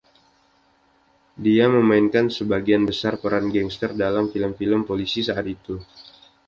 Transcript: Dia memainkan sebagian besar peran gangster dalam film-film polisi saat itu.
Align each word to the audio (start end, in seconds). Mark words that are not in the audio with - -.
Dia 1.45 1.65
memainkan 1.75 2.25
sebagian 2.37 2.83
besar 2.89 3.13
peran 3.21 3.45
gangster 3.55 3.91
dalam 4.03 4.25
film-film 4.33 4.81
polisi 4.89 5.19
saat 5.27 5.45
itu. 5.55 5.75